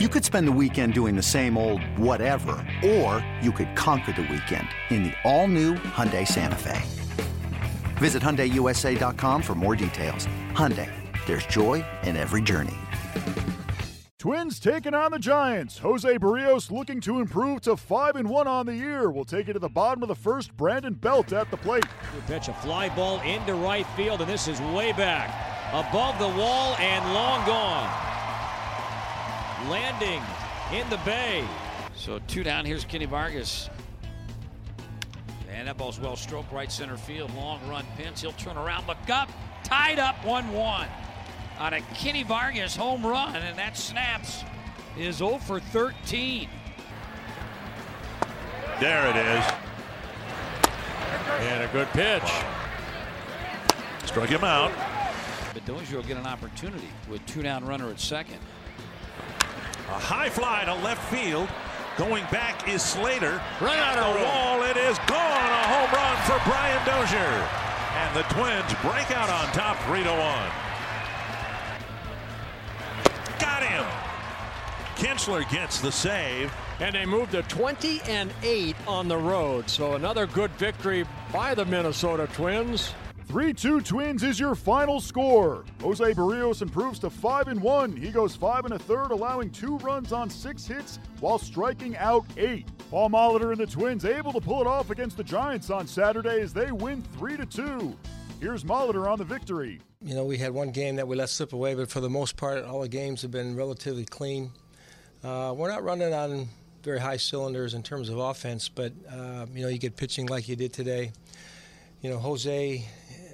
You 0.00 0.08
could 0.08 0.24
spend 0.24 0.48
the 0.48 0.58
weekend 0.60 0.92
doing 0.92 1.14
the 1.14 1.22
same 1.22 1.56
old 1.56 1.80
whatever, 1.96 2.56
or 2.84 3.24
you 3.40 3.52
could 3.52 3.76
conquer 3.76 4.10
the 4.10 4.22
weekend 4.22 4.66
in 4.90 5.04
the 5.04 5.12
all-new 5.22 5.74
Hyundai 5.74 6.26
Santa 6.26 6.56
Fe. 6.56 6.82
Visit 7.98 8.20
HyundaiUSA.com 8.20 9.40
for 9.40 9.54
more 9.54 9.76
details. 9.76 10.26
Hyundai, 10.50 10.90
there's 11.26 11.46
joy 11.46 11.84
in 12.02 12.16
every 12.16 12.42
journey. 12.42 12.74
Twins 14.18 14.58
taking 14.58 14.94
on 14.94 15.12
the 15.12 15.18
Giants. 15.20 15.78
Jose 15.78 16.18
Berrios 16.18 16.72
looking 16.72 17.00
to 17.02 17.20
improve 17.20 17.60
to 17.60 17.76
5 17.76 18.16
and 18.16 18.28
1 18.28 18.48
on 18.48 18.66
the 18.66 18.74
year. 18.74 19.12
We'll 19.12 19.24
take 19.24 19.48
it 19.48 19.52
to 19.52 19.60
the 19.60 19.68
bottom 19.68 20.02
of 20.02 20.08
the 20.08 20.16
first. 20.16 20.56
Brandon 20.56 20.94
Belt 20.94 21.32
at 21.32 21.52
the 21.52 21.56
plate. 21.56 21.86
Good 22.12 22.26
pitch, 22.26 22.48
a 22.48 22.52
fly 22.54 22.88
ball 22.88 23.20
into 23.20 23.54
right 23.54 23.86
field, 23.94 24.22
and 24.22 24.28
this 24.28 24.48
is 24.48 24.60
way 24.60 24.90
back. 24.90 25.30
Above 25.72 26.18
the 26.18 26.36
wall 26.36 26.74
and 26.80 27.14
long 27.14 27.46
gone. 27.46 28.13
Landing 29.68 30.22
in 30.72 30.88
the 30.90 30.98
bay. 30.98 31.44
So 31.94 32.20
two 32.26 32.42
down. 32.42 32.64
Here's 32.64 32.84
Kenny 32.84 33.06
Vargas. 33.06 33.70
And 35.50 35.68
that 35.68 35.78
ball's 35.78 36.00
well 36.00 36.16
stroked 36.16 36.52
right 36.52 36.70
center 36.70 36.96
field. 36.96 37.34
Long 37.34 37.60
run 37.68 37.84
Pence. 37.96 38.20
He'll 38.20 38.32
turn 38.32 38.56
around, 38.56 38.86
look 38.86 38.98
up. 39.08 39.30
Tied 39.62 39.98
up 39.98 40.22
1 40.24 40.52
1 40.52 40.88
on 41.58 41.72
a 41.72 41.80
Kenny 41.94 42.22
Vargas 42.22 42.76
home 42.76 43.06
run, 43.06 43.36
and 43.36 43.58
that 43.58 43.76
snaps 43.76 44.44
is 44.98 45.16
0 45.16 45.38
for 45.38 45.60
13. 45.60 46.48
There 48.80 49.06
it 49.06 49.16
is. 49.16 49.52
And 51.40 51.62
a 51.62 51.68
good 51.72 51.88
pitch. 51.88 52.30
Struck 54.04 54.28
him 54.28 54.44
out. 54.44 54.72
But 55.52 55.64
Dozier 55.64 55.98
will 55.98 56.04
get 56.04 56.16
an 56.16 56.26
opportunity 56.26 56.88
with 57.08 57.24
two 57.26 57.42
down 57.42 57.64
runner 57.64 57.90
at 57.90 58.00
second. 58.00 58.38
A 59.88 59.98
high 59.98 60.30
fly 60.30 60.64
to 60.64 60.74
left 60.74 61.02
field. 61.12 61.48
Going 61.98 62.24
back 62.32 62.66
is 62.68 62.82
Slater. 62.82 63.40
Run 63.60 63.78
out 63.78 63.98
of 63.98 64.14
the 64.14 64.24
wall. 64.24 64.62
It 64.62 64.76
is 64.76 64.98
gone. 65.06 65.50
A 65.52 65.64
home 65.68 65.90
run 65.92 66.16
for 66.24 66.40
Brian 66.48 66.84
Dozier. 66.86 67.48
And 68.00 68.16
the 68.16 68.22
Twins 68.34 68.74
break 68.82 69.10
out 69.16 69.28
on 69.28 69.46
top 69.52 69.76
3 69.84 70.02
to 70.02 70.10
1. 70.10 70.18
Got 73.38 73.62
him. 73.62 73.84
Kintzler 74.96 75.48
gets 75.50 75.80
the 75.80 75.92
save. 75.92 76.52
And 76.80 76.94
they 76.94 77.06
move 77.06 77.30
to 77.30 77.42
20 77.42 78.00
and 78.08 78.32
8 78.42 78.74
on 78.88 79.06
the 79.06 79.18
road. 79.18 79.68
So 79.70 79.94
another 79.94 80.26
good 80.26 80.50
victory 80.52 81.06
by 81.32 81.54
the 81.54 81.64
Minnesota 81.66 82.26
Twins. 82.32 82.92
3 83.34 83.52
2 83.52 83.80
Twins 83.80 84.22
is 84.22 84.38
your 84.38 84.54
final 84.54 85.00
score. 85.00 85.64
Jose 85.82 86.14
Berrios 86.14 86.62
improves 86.62 87.00
to 87.00 87.10
5 87.10 87.48
and 87.48 87.60
1. 87.60 87.96
He 87.96 88.12
goes 88.12 88.36
5 88.36 88.66
and 88.66 88.74
a 88.74 88.78
third, 88.78 89.10
allowing 89.10 89.50
two 89.50 89.76
runs 89.78 90.12
on 90.12 90.30
six 90.30 90.64
hits 90.64 91.00
while 91.18 91.36
striking 91.36 91.96
out 91.96 92.24
eight. 92.36 92.68
Paul 92.92 93.10
Molitor 93.10 93.50
and 93.50 93.58
the 93.58 93.66
Twins 93.66 94.04
able 94.04 94.32
to 94.32 94.40
pull 94.40 94.60
it 94.60 94.68
off 94.68 94.90
against 94.90 95.16
the 95.16 95.24
Giants 95.24 95.68
on 95.68 95.88
Saturday 95.88 96.42
as 96.42 96.52
they 96.52 96.70
win 96.70 97.02
3 97.18 97.36
to 97.38 97.44
2. 97.44 97.96
Here's 98.38 98.62
Molitor 98.62 99.10
on 99.10 99.18
the 99.18 99.24
victory. 99.24 99.80
You 100.00 100.14
know, 100.14 100.24
we 100.24 100.38
had 100.38 100.54
one 100.54 100.70
game 100.70 100.94
that 100.94 101.08
we 101.08 101.16
let 101.16 101.28
slip 101.28 101.54
away, 101.54 101.74
but 101.74 101.90
for 101.90 101.98
the 101.98 102.08
most 102.08 102.36
part, 102.36 102.62
all 102.62 102.82
the 102.82 102.88
games 102.88 103.22
have 103.22 103.32
been 103.32 103.56
relatively 103.56 104.04
clean. 104.04 104.52
Uh, 105.24 105.52
we're 105.56 105.72
not 105.72 105.82
running 105.82 106.14
on 106.14 106.46
very 106.84 107.00
high 107.00 107.16
cylinders 107.16 107.74
in 107.74 107.82
terms 107.82 108.10
of 108.10 108.18
offense, 108.18 108.68
but 108.68 108.92
uh, 109.10 109.46
you 109.52 109.62
know, 109.62 109.68
you 109.68 109.78
get 109.78 109.96
pitching 109.96 110.26
like 110.26 110.48
you 110.48 110.54
did 110.54 110.72
today. 110.72 111.10
You 112.00 112.10
know, 112.10 112.18
Jose, 112.18 112.84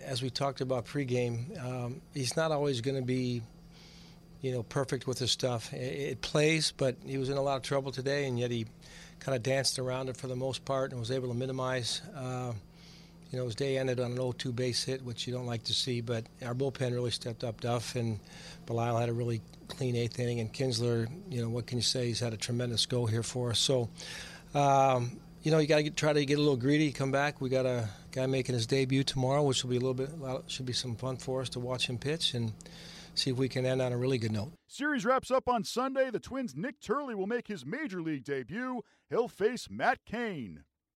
as 0.04 0.22
we 0.22 0.30
talked 0.30 0.60
about 0.60 0.86
pregame, 0.86 1.62
um, 1.64 2.00
he's 2.14 2.36
not 2.36 2.52
always 2.52 2.80
going 2.80 2.96
to 2.96 3.02
be, 3.02 3.42
you 4.40 4.52
know, 4.52 4.62
perfect 4.62 5.06
with 5.06 5.18
his 5.18 5.30
stuff. 5.30 5.72
It, 5.72 5.76
it, 6.10 6.20
plays, 6.20 6.72
but 6.76 6.96
he 7.04 7.18
was 7.18 7.28
in 7.28 7.36
a 7.36 7.42
lot 7.42 7.56
of 7.56 7.62
trouble 7.62 7.92
today, 7.92 8.26
and 8.26 8.38
yet 8.38 8.50
he 8.50 8.66
kind 9.18 9.36
of 9.36 9.42
danced 9.42 9.78
around 9.78 10.08
it 10.08 10.16
for 10.16 10.26
the 10.26 10.36
most 10.36 10.64
part 10.64 10.90
and 10.90 11.00
was 11.00 11.10
able 11.10 11.28
to 11.28 11.34
minimize. 11.34 12.00
Uh, 12.16 12.52
you 13.30 13.38
know, 13.38 13.44
his 13.44 13.54
day 13.54 13.78
ended 13.78 14.00
on 14.00 14.12
an 14.12 14.18
0-2 14.18 14.54
base 14.54 14.82
hit, 14.84 15.04
which 15.04 15.26
you 15.26 15.32
don't 15.32 15.46
like 15.46 15.62
to 15.64 15.72
see, 15.72 16.00
but 16.00 16.24
our 16.44 16.54
bullpen 16.54 16.92
really 16.92 17.12
stepped 17.12 17.44
up. 17.44 17.60
Duff 17.60 17.94
and 17.94 18.18
Belisle 18.66 18.98
had 18.98 19.08
a 19.08 19.12
really 19.12 19.40
clean 19.68 19.94
eighth 19.94 20.18
inning, 20.18 20.40
and 20.40 20.52
Kintzler, 20.52 21.08
you 21.28 21.40
know, 21.40 21.48
what 21.48 21.66
can 21.66 21.78
you 21.78 21.82
say? 21.82 22.06
He's 22.06 22.18
had 22.18 22.32
a 22.32 22.36
tremendous 22.36 22.86
go 22.86 23.06
here 23.06 23.22
for 23.22 23.50
us. 23.50 23.60
So, 23.60 23.88
um, 24.54 25.20
you 25.42 25.50
know, 25.50 25.58
you 25.58 25.66
got 25.66 25.78
to 25.78 25.90
try 25.90 26.12
to 26.12 26.24
get 26.24 26.38
a 26.38 26.40
little 26.40 26.56
greedy. 26.56 26.92
Come 26.92 27.10
back. 27.10 27.40
We 27.40 27.48
got 27.48 27.66
a 27.66 27.88
guy 28.12 28.26
making 28.26 28.54
his 28.54 28.66
debut 28.66 29.04
tomorrow, 29.04 29.42
which 29.42 29.62
will 29.62 29.70
be 29.70 29.76
a 29.76 29.80
little 29.80 29.94
bit, 29.94 30.10
should 30.48 30.66
be 30.66 30.72
some 30.72 30.96
fun 30.96 31.16
for 31.16 31.40
us 31.40 31.48
to 31.50 31.60
watch 31.60 31.86
him 31.88 31.98
pitch 31.98 32.34
and 32.34 32.52
see 33.14 33.30
if 33.30 33.36
we 33.36 33.48
can 33.48 33.64
end 33.64 33.80
on 33.80 33.92
a 33.92 33.96
really 33.96 34.18
good 34.18 34.32
note. 34.32 34.52
Series 34.68 35.04
wraps 35.04 35.30
up 35.30 35.48
on 35.48 35.64
Sunday. 35.64 36.10
The 36.10 36.20
Twins' 36.20 36.54
Nick 36.54 36.80
Turley 36.80 37.14
will 37.14 37.26
make 37.26 37.48
his 37.48 37.64
major 37.64 38.02
league 38.02 38.24
debut. 38.24 38.82
He'll 39.08 39.28
face 39.28 39.68
Matt 39.70 39.98
Cain. 40.06 40.64